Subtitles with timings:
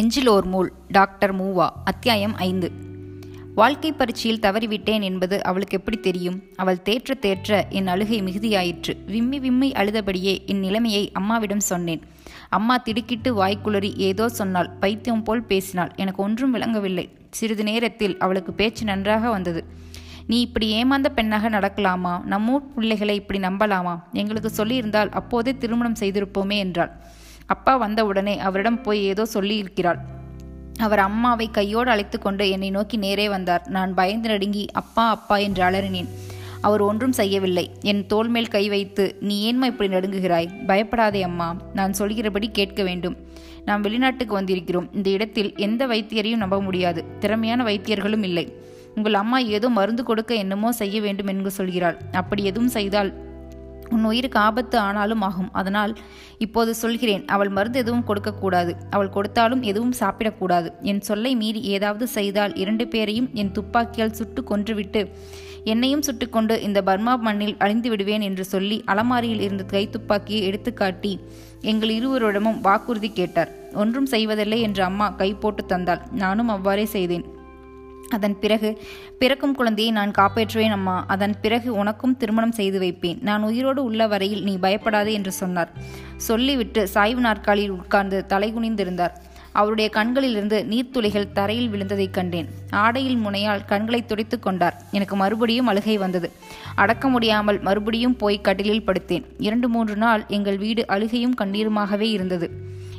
[0.00, 2.72] எஞ்சிலோர் மூல் doctor மூவா அத்தியாயம் ஐந்து.
[3.54, 6.42] வாழ்க்கை பரீட்சையில் தவறிவிட்டேன் என்பது அவளுக்கு எப்படி தெரியும்?
[6.56, 9.04] அவள் தேற்ற தேற்ற என் அழுகை மிகுதியாயிற்று.
[9.06, 12.02] விம்மி விம்மி அழுதபடியே என் நிலைமையை அம்மாவிடம் சொன்னேன்.
[12.48, 15.92] அம்மா திடுக்கிட்டு வாய்க்குளறி ஏதோ சொன்னால் பைத்தியம் போல் பேசினாள்.
[15.96, 17.08] எனக்கு ஒன்றும் விளங்கவில்லை.
[17.30, 19.64] சிறிது நேரத்தில் அவளுக்கு பேச்சு நன்றாக வந்தது.
[20.26, 22.20] நீ இப்படி ஏமாந்த பெண்ணாக நடக்கலாமா?
[22.30, 24.02] நம்மூர் பிள்ளைகளை இப்படி நம்பலாமா?
[24.12, 26.92] எங்களுக்கு சொல்லியிருந்தால் அப்போதே திருமணம் செய்திருப்போமே என்றாள்.
[27.54, 30.00] அப்பா வந்தவுடனே அவரிடம் போய் ஏதோ சொல்லி இருக்கிறாள்
[30.78, 33.64] அவர் அம்மாவை கையோடு அழைத்து கொண்டு என்னை நோக்கி நேரே வந்தார்.
[33.68, 36.08] நான் பயந்து நடுங்கி அப்பா அப்பா என்று அலறினேன்.
[36.60, 37.64] அவர் ஒன்றும் செய்யவில்லை.
[37.82, 40.48] என் தோல் மேல் கை வைத்து நீ ஏன்மா இப்படி நடுங்குகிறாய்?
[40.66, 41.48] பயப்படாதே அம்மா.
[41.74, 43.16] நான் சொல்கிறபடி கேட்க வேண்டும்.
[43.64, 44.88] நாம் வெளிநாட்டுக்கு வந்திருக்கிறோம்.
[44.92, 47.02] இந்த இடத்தில் எந்த வைத்தியரையும் நம்ப முடியாது.
[47.18, 48.46] திறமையான வைத்தியர்களும் இல்லை.
[48.94, 51.98] உங்கள் அம்மா ஏதோ மருந்து கொடுக்க என்னமோ செய்ய வேண்டும் என்று சொல்கிறாள்.
[52.12, 53.10] அப்படி எதுவும் செய்தால்
[53.94, 55.50] உன் உயிருக்கு ஆபத்து ஆனாலும் ஆகும்.
[55.52, 55.92] அதனால்
[56.44, 58.72] இப்போது சொல்கிறேன் அவள் மருந்து எதுவும் கொடுக்கக்கூடாது.
[58.94, 60.70] அவள் கொடுத்தாலும் எதுவும் சாப்பிடக்கூடாது.
[60.90, 65.02] என் சொல்லை மீறி ஏதாவது செய்தால் இரண்டு பேரையும் என் துப்பாக்கியால் சுட்டு கொன்றுவிட்டு
[65.72, 71.12] என்னையும் சுட்டுக்கொண்டு இந்த பர்மா மண்ணில் அழிந்து விடுவேன் என்று சொல்லி அலமாரியில் இருந்த கைத்துப்பாக்கியை எடுத்துக்காட்டி
[71.70, 73.50] எங்கள் இருவரிடமும் வாக்குறுதி கேட்டார்.
[73.82, 76.02] ஒன்றும் செய்வதில்லை என்று அம்மா கை போட்டு தந்தாள்.
[76.22, 77.26] நானும் அவ்வாறே செய்தேன்.
[78.10, 78.82] அதன் பிறகு
[79.18, 81.04] பிறக்கும் குழந்தையை நான் காப்பாற்றுவேன் அம்மா.
[81.06, 83.18] அதன் பிறகு உனக்கும் திருமணம் செய்து வைப்பேன்.
[83.22, 85.72] நான் உயிரோடு உள்ள வரையில் நீ பயப்படாதே என்று சொன்னார்.
[86.16, 89.10] சொல்லிவிட்டு சாய்வு நாற்காலியில் உட்கார்ந்து தலைகுனிந்திருந்தார்
[89.52, 92.48] அவருடைய கண்களிலிருந்து நீர்த்துளிகள் தரையில் விழுந்ததைக் கண்டேன்.
[92.70, 94.82] ஆடையில் முனையால் கண்களை துடைத்து கொண்டார்.
[94.90, 96.32] எனக்கு மறுபடியும் அழுகை வந்தது.
[96.74, 99.24] அடக்க முடியாமல் மறுபடியும் போய் கட்டிலில் படுத்தேன்.
[99.38, 102.50] இரண்டு மூன்று நாள் எங்கள் வீடு அழுகையும் கண்ணீருமாகவே இருந்தது.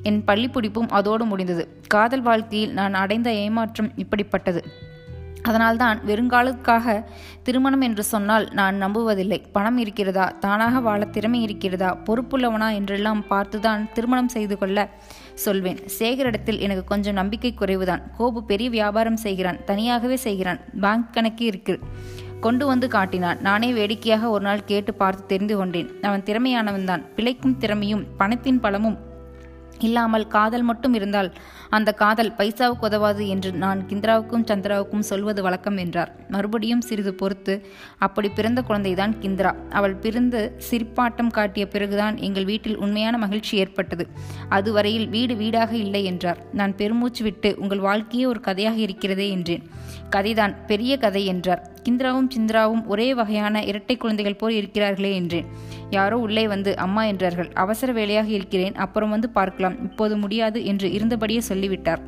[0.03, 1.81] என் பள்ளிப்பிடிப்பும் அதோடு முடிந்தது.
[1.87, 4.63] காதல் வாழ்க்கையில் நான் அடைந்த ஏமாற்றம் இப்படிப்பட்டது.
[5.43, 7.03] அதனால்தான் வெறுங்காலுக்காக
[7.43, 9.43] திருமணம் என்று சொன்னால் நான் நம்புவதில்லை.
[9.51, 10.35] பணம் இருக்கிறதா?
[10.39, 11.97] தானாக வாழ திறமை இருக்கிறதா?
[12.05, 14.89] பொறுப்புள்ளவனா என்றெல்லாம் பார்த்துதான் திருமணம் செய்து கொள்ள
[15.33, 15.77] சொல்வேன்.
[15.99, 18.01] சேகரிடத்தில் எனக்கு கொஞ்சம் நம்பிக்கை குறைவுதான்.
[18.19, 19.63] கோபு பெரிய வியாபாரம் செய்கிறான்.
[19.65, 20.59] தனியாகவே செய்கிறான்.
[20.81, 21.79] பேங்க் கணக்கு இருக்கு.
[22.39, 23.39] கொண்டு வந்து காட்டினான்.
[23.41, 25.89] நானே வேடிக்கையாக ஒரு நாள் கேட்டு பார்த்து தெரிந்து கொண்டேன்.
[26.01, 27.05] அவன் திறமையானவன்தான்.
[27.15, 29.09] பிழைக்கும் திறமையும் பணத்தின் பலமும்
[29.83, 31.33] இல்லாமல் காதல் மட்டும் இருந்தால்
[31.69, 36.15] அந்த காதல் பைசாவுக்கு உதவாது என்று நான் கிந்திராவுக்கும் சந்திராவுக்கும் சொல்வது வழக்கம் என்றார்.
[36.29, 37.65] மறுபடியும் சிறிது பொறுத்து
[37.97, 39.55] அப்படி பிறந்த குழந்தைதான் கிந்திரா.
[39.69, 44.07] அவள் பிறந்து சிரிப்பாட்டம் காட்டிய பிறகுதான் எங்கள் வீட்டில் உண்மையான மகிழ்ச்சி ஏற்பட்டது.
[44.49, 46.37] அதுவரையில் வீடு வீடாக இல்லை என்றார்.
[46.53, 49.69] நான் பெருமூச்சு விட்டு உங்கள் வாழ்க்கையே ஒரு கதையாக இருக்கிறதே என்றேன்.
[50.09, 51.70] கதைதான் பெரிய கதை என்றார்.
[51.89, 55.45] கிந்திராவும் சிந்திராவும் ஒரே வகையான இரட்டை குழந்தைகள் போல் இருக்கிறார்களே என்றேன்
[55.89, 57.49] யாரோ உள்ளே வந்து அம்மா என்றார்கள்.
[57.53, 58.75] அவசர வேலையாக இருக்கிறேன்.
[58.75, 59.83] அப்புறம் வந்து பார்க்கலாம்.
[59.83, 62.01] இப்போது முடியாது என்று இருந்தபடியே சொல்லிவிட்டார்.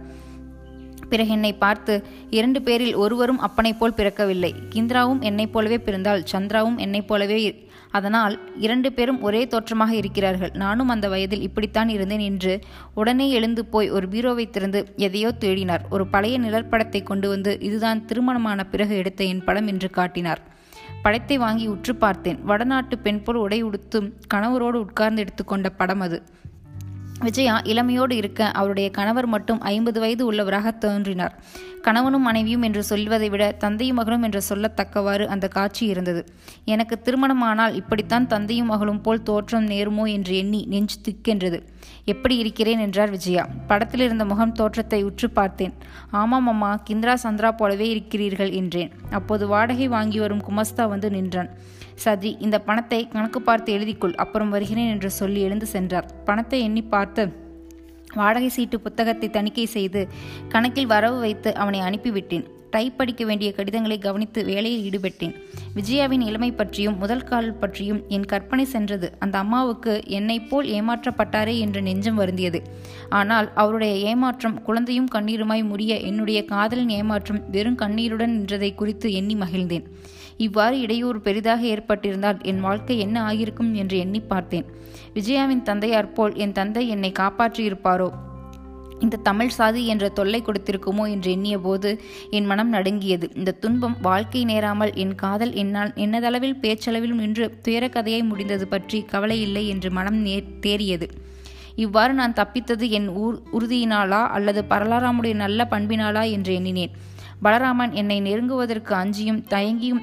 [1.10, 4.54] பிறகு என்னை பார்த்து இரண்டு பேரில் ஒருவரும் அப்பனை போல் பிறக்கவில்லை.
[4.76, 10.52] கிந்திராவும் என்னைப் போலவே பிறந்தால் சந்திராவும் என்னைப் போலவே அதனால் இரண்டு பேரும் ஒரே தோற்றமாக இருக்கிறார்கள்.
[10.64, 12.54] நானும் அந்த வயதில் இப்படித்தான் இருந்தேன் என்று
[12.94, 15.84] உடனே எழுந்து போய் ஒரு பீரோவை திறந்து எதையோ தேடினார்.
[15.90, 20.44] ஒரு பழைய நிழற்படத்தை கொண்டு வந்து இதுதான் திருமணமான பிறகு எடுத்த என் படம் என்று காட்டினார்.
[21.04, 22.40] படத்தை வாங்கி உற்று பார்த்தேன்.
[22.44, 26.20] வடநாட்டு பெண் போல் உடை உடுத்தும் கணவரோடு உட்கார்ந்து எடுத்துக்கொண்ட படம் அது.
[27.26, 31.36] விஜயா இளமையோடு இருக்க அவருடைய கணவர் மட்டும் ஐம்பது வயது உள்ளவராக தோன்றினார்.
[31.84, 36.22] கணவனும் மனைவியும் என்று சொல்வதை விட தந்தையும் மகனும் என்று சொல்லத்தக்கவாறு அந்த காட்சி இருந்தது.
[36.66, 41.60] எனக்கு திருமணமானால் இப்படித்தான் தந்தையும் மகளும் போல் தோற்றம் நேருமோ என்று எண்ணி நெஞ்சு திக்கென்றது.
[42.06, 43.44] எப்படி இருக்கிறேன் என்றார் விஜயா.
[43.68, 45.76] படத்தில் இருந்த முகம் தோற்றத்தை உற்று பார்த்தேன்.
[46.22, 48.92] ஆமாம் அம்மா கிந்திரா சந்திரா போலவே இருக்கிறீர்கள் என்றேன்.
[49.10, 51.52] அப்போது வாடகை வாங்கி வரும் குமஸ்தா வந்து நின்றான்.
[51.96, 56.08] சதி இந்த பணத்தை கணக்கு பார்த்து எழுதிக்கொள் அப்புறம் வருகிறேன் என்று சொல்லி எழுந்து சென்றார்.
[56.26, 57.24] பணத்தை எண்ணி பார்த்து
[58.16, 60.08] வாடகை சீட்டு புத்தகத்தை தணிக்கை செய்து
[60.50, 62.46] கணக்கில் வரவு வைத்து அவனை அனுப்பிவிட்டேன்.
[62.70, 65.36] டைப் படிக்க வேண்டிய கடிதங்களை கவனித்து வேலையில் ஈடுபட்டேன்.
[65.76, 69.14] விஜயாவின் இளமை பற்றியும் முதல் கால் பற்றியும் என் கற்பனை சென்றது.
[69.20, 72.62] அந்த அம்மாவுக்கு என்னை போல் ஏமாற்றப்பட்டாரே என்று நெஞ்சம் வருந்தியது.
[73.10, 79.84] ஆனால் அவருடைய ஏமாற்றம் குழந்தையும் கண்ணீருமாய் முடிய என்னுடைய காதலின் ஏமாற்றம் வெறும் கண்ணீருடன் நின்றதை குறித்து எண்ணி மகிழ்ந்தேன்.
[80.38, 84.66] இவ்வாறு இடையூறு பெரிதாக ஏற்பட்டிருந்தால் என் வாழ்க்கை என்ன ஆகியிருக்கும் என்று எண்ணி பார்த்தேன்.
[85.14, 88.12] விஜயாவின் தந்தையார் போல் என் தந்தை என்னை காப்பாற்றியிருப்பாரோ?
[89.00, 93.30] இந்த தமிழ் சாதி என்ற தொல்லை கொடுத்திருக்குமோ என்று எண்ணிய போது என் மனம் நடுங்கியது.
[93.36, 99.68] இந்த துன்பம் வாழ்க்கை நேராமல் என் காதல் என்னால் என்னதளவில் பேச்சளவிலும் நின்று துயரக்கதையை முடிந்தது பற்றி கவலை இல்லை
[99.68, 101.10] என்று மனம் நே தேறியது.
[101.76, 106.92] இவ்வாறு நான் தப்பித்தது என் ஊர் உறுதியினாலா அல்லது பரலாராமுடைய நல்ல பண்பினாலா என்று எண்ணினேன்.
[107.44, 110.02] பலராமன் என்னை நெருங்குவதற்கு அஞ்சியும் தயங்கியும்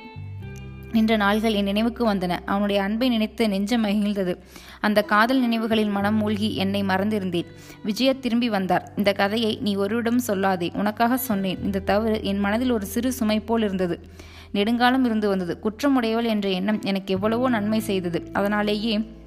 [0.92, 2.38] நின்ற நாள்கள் என் நினைவுக்கு வந்தன.
[2.44, 4.37] அவனுடைய அன்பை நினைத்து நெஞ்சம் மகிழ்ந்தது.
[4.81, 7.44] அந்த காதல் நினைவுகளில் மனம் மூழ்கி என்னை மறந்திருந்தேன்.
[7.84, 8.92] விஜய திரும்பி வந்தார்.
[8.96, 10.75] இந்த கதையை நீ ஒருவிடம் சொல்லாதே.
[10.75, 11.58] உனக்காக சொன்னேன்.
[11.62, 14.00] இந்த தவறு என் மனதில் ஒரு சிறு சுமை போல் இருந்தது.
[14.52, 15.58] நெடுங்காலம் இருந்து வந்தது.
[15.62, 18.31] குற்றமுடையவள் என்ற எண்ணம் எனக்கு எவ்வளவோ நன்மை செய்தது.
[18.32, 19.19] அதனாலேயே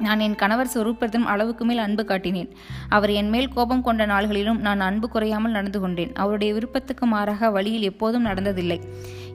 [0.00, 2.50] நான் என் கணவர் சொரூபத்தின் அளவுக்கு மேல் அன்பு காட்டினேன்.
[2.88, 6.12] அவர் என் மேல் கோபம் கொண்ட நாள்களிலும் நான் அன்பு குறையாமல் நடந்து கொண்டேன்.
[6.14, 8.80] அவருடைய விருப்பத்துக்கு மாறாக வழியில் எப்போதும் நடந்ததில்லை.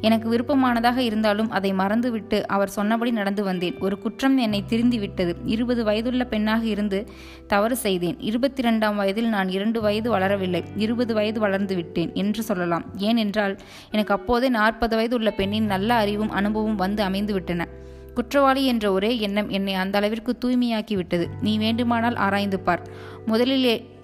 [0.01, 3.77] எனக்கு விருப்பமானதாக இருந்தாலும் அதை மறந்துவிட்டு அவர் சொன்னபடி நடந்து வந்தேன்.
[3.79, 5.35] ஒரு குற்றம் என்னை திருந்திவிட்டது.
[5.45, 7.09] இருபது வயதுள்ள பெண்ணாக இருந்து
[7.47, 8.19] தவறு செய்தேன்.
[8.19, 10.63] இருபத்தி இரண்டாம் வயதில் நான் இரண்டு வயது வளரவில்லை.
[10.75, 12.85] இருபது வயது வளர்ந்து விட்டேன் என்று சொல்லலாம்.
[12.97, 13.57] ஏனென்றால்
[13.91, 17.67] எனக்கு அப்போதே நாற்பது வயது உள்ள பெண்ணின் நல்ல அறிவும் அனுபவம் வந்து அமைந்து விட்டன.
[18.13, 22.87] குற்றவாளி என்ற ஒரே எண்ணம் என்னை அந்த அளவிற்கு தூய்மையாக்கிவிட்டது நீ வேண்டுமானால் ஆராய்ந்து பார்.
[23.25, 23.97] முதலிலே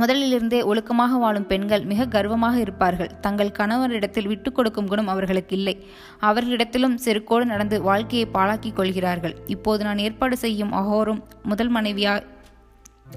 [0.00, 3.10] முதலிலிருந்தே ஒழுக்கமாக வாழும் பெண்கள் மிக கர்வமாக இருப்பார்கள்.
[3.20, 5.74] தங்கள் கணவரிடத்தில் விட்டு கொடுக்கும் குணம் அவர்களுக்கு இல்லை.
[6.20, 9.36] அவர்களிடத்திலும் செருக்கோடு நடந்து வாழ்க்கையை பாழாக்கிக் கொள்கிறார்கள்.
[9.46, 12.14] இப்போது நான் ஏற்பாடு செய்யும் அகோரும் முதல் மனைவியா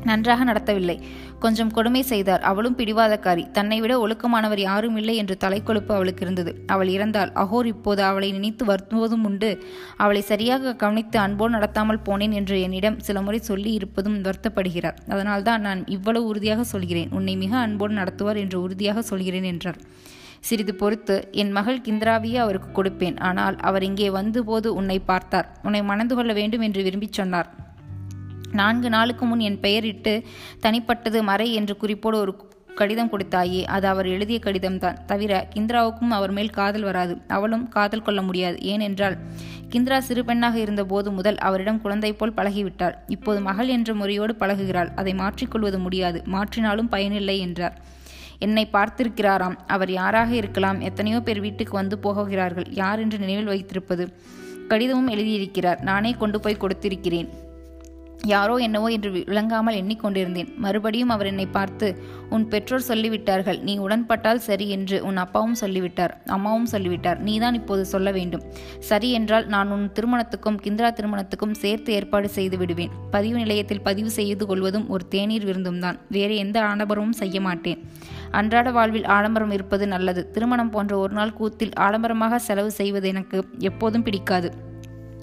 [0.04, 1.02] நன்றாக நடத்தவில்லை.
[1.40, 2.42] கொஞ்சம் கொடுமை செய்தார்.
[2.42, 3.52] அவளும் பிடிவாதக்காரி.
[3.52, 6.64] தன்னை விட ஒழுக்கமானவர் யாரும் இல்லை என்று தலைக்கொழுப்பு அவளுக்கு இருந்தது.
[6.68, 7.32] அவள் இறந்தாள்.
[7.34, 9.64] அகோர் இப்போது அவளை நினைத்து வருத்துவதும் உண்டு.
[9.98, 14.96] அவளை சரியாக கவனித்து அன்போடு நடத்தாமல் போனேன் என்று என்னிடம் சில முறை சொல்லி இருப்பதும் வருத்தப்படுகிறார்.
[15.10, 17.10] அதனால்தான் நான் இவ்வளவு உறுதியாக சொல்கிறேன்.
[17.12, 19.80] உன்னை மிக அன்போடு நடத்துவார் என்று உறுதியாக சொல்கிறேன் என்றார்.
[20.40, 23.20] சிறிது பொறுத்து என் மகள் கிந்திராவியை அவருக்கு கொடுப்பேன்.
[23.20, 25.58] ஆனால் அவர் இங்கே வந்தபோது உன்னை பார்த்தார்.
[25.64, 27.67] உன்னை மணந்து கொள்ள வேண்டும் என்று விரும்பிச் சொன்னார்.
[28.52, 30.24] நான்கு நாளுக்கு முன் என் பெயரிட்டு
[30.62, 32.46] தனிப்பட்டது மறை என்று குறிப்போடு ஒரு
[32.76, 37.22] கடிதம் கொடுத்தாயே அது அவர் எழுதிய கடிதம்தான் தவிர கிந்திராவுக்கும் அவர் மேல் காதல் வராது.
[37.28, 38.60] அவளும் காதல் கொள்ள முடியாது.
[38.62, 39.18] ஏனென்றால்
[39.70, 42.94] கிந்திரா சிறு பெண்ணாக இருந்தபோது முதல் அவரிடம் குழந்தை போல் பழகிவிட்டார்.
[43.08, 44.94] இப்போது மகள் என்ற முறையோடு பழகுகிறாள்.
[44.96, 46.24] அதை மாற்றிக்கொள்வது முடியாது.
[46.26, 47.82] மாற்றினாலும் பயனில்லை என்றார்.
[48.40, 49.56] என்னை பார்த்திருக்கிறாராம்.
[49.68, 50.82] அவர் யாராக இருக்கலாம்?
[50.82, 52.66] எத்தனையோ பேர் வீட்டுக்கு வந்து போகிறார்கள்.
[52.72, 54.14] யார் என்று நினைவில் வைத்திருப்பது.
[54.68, 55.82] கடிதமும் எழுதியிருக்கிறார்.
[55.82, 57.46] நானே கொண்டு போய் கொடுத்திருக்கிறேன்.
[58.24, 60.50] யாரோ என்னவோ என்று விளங்காமல் எண்ணிக்கொண்டிருந்தேன்.
[60.58, 61.88] மறுபடியும் அவர் என்னை பார்த்து
[62.30, 63.62] உன் பெற்றோர் சொல்லிவிட்டார்கள்.
[63.62, 66.14] நீ உடன்பட்டால் சரி என்று உன் அப்பாவும் சொல்லிவிட்டார்.
[66.26, 67.20] அம்மாவும் சொல்லிவிட்டார்.
[67.20, 68.44] நீதான் இப்போது சொல்ல வேண்டும்.
[68.80, 72.90] சரி என்றால் நான் உன் திருமணத்துக்கும் கிந்திரா திருமணத்துக்கும் சேர்த்து ஏற்பாடு செய்து விடுவேன்.
[73.12, 76.00] பதிவு நிலையத்தில் பதிவு செய்து கொள்வதும் ஒரு தேநீர் விருந்தும் தான்.
[76.10, 77.82] வேறு எந்த ஆடம்பரமும் செய்ய மாட்டேன்.
[78.32, 80.32] அன்றாட வாழ்வில் ஆடம்பரம் இருப்பது நல்லது.
[80.32, 84.50] திருமணம் போன்ற ஒரு நாள் கூத்தில் ஆடம்பரமாக செலவு செய்வது எனக்கு எப்போதும் பிடிக்காது.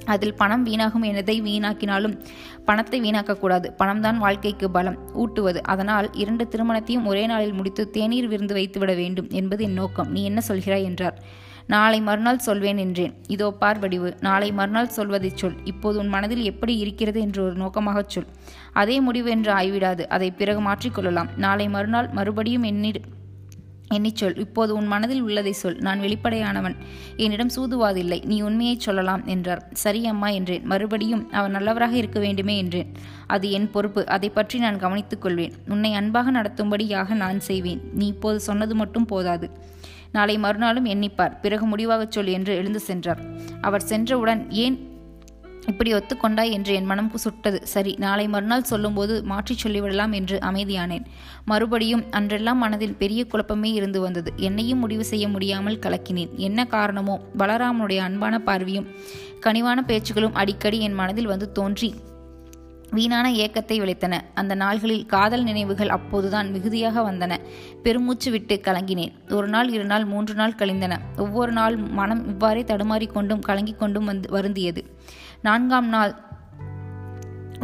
[0.07, 2.21] அதில் பணம் வீணாகும் எனதை வீணாக்கினாலும்
[2.65, 3.71] பணத்தை வீணாக்கக்கூடாது.
[3.77, 4.99] பணம்தான் வாழ்க்கைக்கு பலம்.
[5.13, 5.63] ஊட்டுவது.
[5.63, 10.11] அதனால் இரண்டு திருமணத்தையும் ஒரே நாளில் முடித்து தேநீர் விருந்து வைத்துவிட வேண்டும் என்பது என் நோக்கம்.
[10.11, 11.23] நீ என்ன சொல்கிறாய் என்றார்.
[11.67, 13.15] நாளை மறுநாள் சொல்வேன் என்றேன்.
[13.29, 14.17] இதோ பார் வடிவு.
[14.21, 15.55] நாளை மறுநாள் சொல்வதைச் சொல்.
[15.65, 18.27] இப்போது உன் மனதில் எப்படி இருக்கிறது என்று ஒரு நோக்கமாகச் சொல்.
[18.73, 20.01] அதே முடிவு என்று ஆய்விடாது.
[20.07, 23.23] அதை பிறகு மாற்றிக்கொள்ளலாம் நாளை மறுநாள் மறுபடியும் என்னிடம்
[23.89, 26.75] என்னை சொல் இப்போது உன் மனதில் உள்ளதை சொல் நான் வெளிப்படையானவன்.
[27.17, 29.69] என்னிடம் சூதுவாதில்லை நீ உண்மையைச் சொல்லலாம் என்றார்.
[29.73, 32.93] சரி அம்மா என்றேன் மறுபடியும் அவன் நல்லவராக இருக்க வேண்டுமே என்றேன்.
[33.27, 35.53] அது என் பொறுப்பு அதை பற்றி நான் கவனித்துக் கொள்வேன்.
[35.69, 39.51] உன்னை அன்பாக நடத்தும்படியாக நான் செய்வேன் நீ இப்போது சொன்னது மட்டும் போதாது.
[40.13, 43.19] நாளை மறுநாளும் எண்ணிப்பார் பிறகு முடிவாகச் சொல் என்று எழுந்து சென்றார்.
[43.61, 44.94] அவர் சென்றவுடன் ஏன்
[45.69, 47.67] இப்படி ஒத்துக்கொண்டாய் என்று என் மனம் சுட்டது.
[47.67, 51.05] சரி நாளை மறுநாள் சொல்லும்போது மாற்றிச் சொல்லிவிடலாம் என்று அமைதியானேன்.
[51.45, 54.33] மறுபடியும் அன்றெல்லாம் மனதில் பெரிய குழப்பமே இருந்து வந்தது.
[54.37, 56.35] என்னையும் முடிவு செய்ய முடியாமல் கலக்கினேன்.
[56.37, 57.21] என்ன காரணமோ?
[57.39, 58.87] பலராமனுடைய அன்பான பார்வையும்
[59.41, 61.95] கனிவான பேச்சுகளும் அடிக்கடி என் மனதில் வந்து தோன்றி
[62.91, 64.21] வீணான ஏக்கத்தை விளைத்தன.
[64.35, 67.37] அந்த நாள்களில் காதல் நினைவுகள் அப்போதுதான் மிகுதியாக வந்தன.
[67.83, 69.13] பெருமூச்சு விட்டு கலங்கினேன்.
[69.31, 71.01] ஒரு நாள் இரு நாள் மூன்று நாள் கழிந்தன.
[71.17, 74.85] ஒவ்வொரு நாள் மனம் இவ்வாறே தடுமாறிக்கொண்டும் கலங்கிக் கொண்டும் வந்து வருந்தியது.
[75.43, 76.15] நான்காம் நாள்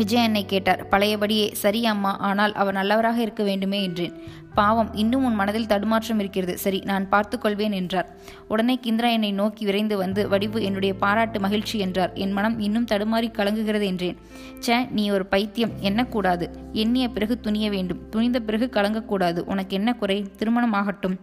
[0.01, 4.15] விஜய் என்னை கேட்டார் பழையபடியே சரி அம்மா ஆனால் அவர் நல்லவராக இருக்க வேண்டுமே என்றேன்.
[4.55, 6.55] பாவம் இன்னும் உன் மனதில் தடுமாற்றம் இருக்கிறது.
[6.59, 8.09] சரி நான் பார்த்துக்கொள்வேன் என்றார்.
[8.49, 12.13] உடனே கிந்திரா என்னை நோக்கி விரைந்து வந்து வடிவு என்னுடைய பாராட்டு மகிழ்ச்சி என்றார்.
[12.15, 14.17] என் மனம் இன்னும் தடுமாறி கலங்குகிறது என்றேன்.
[14.59, 16.49] சே நீ ஒரு பைத்தியம் எண்ணக்கூடாது.
[16.73, 18.01] எண்ணிய பிறகு துணிய வேண்டும்.
[18.11, 19.43] துணிந்த பிறகு கலங்கக்கூடாது.
[19.47, 20.19] உனக்கு என்ன குறை?
[20.37, 21.19] திருமணம் ஆகட்டும்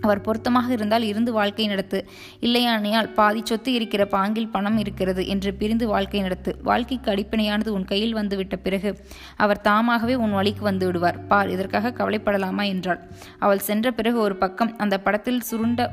[0.00, 2.08] அவர் பொருத்தமாக இருந்தால் இருந்து வாழ்க்கை நடத்து.
[2.40, 6.56] இல்லையானையால் பாதி சொத்து இருக்கிற பாங்கில் பணம் இருக்கிறது என்று பிரிந்து வாழ்க்கை நடத்து.
[6.62, 9.00] வாழ்க்கைக்கு அடிப்படையானது உன் கையில் வந்துவிட்ட பிறகு
[9.36, 11.26] அவர் தாமாகவே உன் வழிக்கு வந்து விடுவார்.
[11.26, 13.00] பார் இதற்காக கவலைப்படலாமா என்றாள்.
[13.38, 15.90] அவள் சென்ற பிறகு ஒரு பக்கம் அந்த படத்தில் சுருண்ட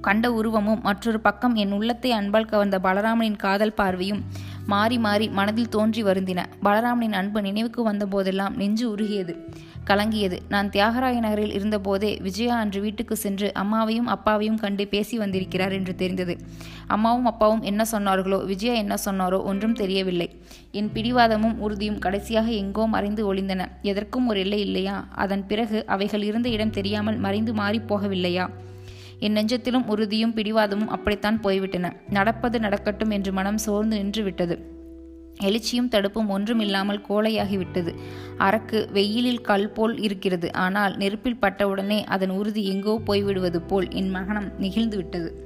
[0.00, 4.24] கண்ட உருவமும் மற்றொரு பக்கம் என் உள்ளத்தை அன்பால் கவர்ந்த பலராமனின் காதல் பார்வையும்
[4.66, 6.44] மாறி மாறி மனதில் தோன்றி வருந்தின.
[6.64, 9.34] பலராமனின் அன்பு நினைவுக்கு வந்த போதெல்லாம் நெஞ்சு உருகியது.
[9.86, 10.38] கலங்கியது.
[10.48, 16.36] நான் தியாகராய நகரில் இருந்தபோதே விஜயா அன்று வீட்டுக்கு சென்று அம்மாவையும் அப்பாவையும் கண்டு பேசி வந்திருக்கிறார் என்று தெரிந்தது.
[16.86, 20.28] அம்மாவும் அப்பாவும் என்ன சொன்னார்களோ விஜயா என்ன சொன்னாரோ ஒன்றும் தெரியவில்லை.
[20.72, 23.66] என் பிடிவாதமும் உறுதியும் கடைசியாக எங்கோ மறைந்து ஒளிந்தன.
[23.82, 25.06] எதற்கும் ஒரு எல்லை இல்லையா?
[25.14, 28.50] அதன் பிறகு அவைகள் இருந்த இடம் தெரியாமல் மறைந்து மாறிப் போகவில்லையா?
[29.20, 31.92] என் நெஞ்சத்திலும் உறுதியும் பிடிவாதமும் அப்படித்தான் போய்விட்டன.
[32.10, 34.74] நடப்பது நடக்கட்டும் என்று மனம் சோர்ந்து நின்று விட்டது
[35.42, 37.92] எழுச்சியும் தடுப்பும் ஒன்றும் இல்லாமல் கோலையாகிவிட்டது
[38.38, 40.52] அரக்கு வெயிலில் கல் போல் இருக்கிறது.
[40.52, 45.45] ஆனால் நெருப்பில் பட்டவுடனே அதன் உறுதி எங்கோ போய்விடுவது போல் என் மகனம் நெகிழ்ந்து விட்டது